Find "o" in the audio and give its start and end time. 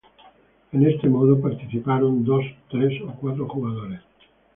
3.03-3.11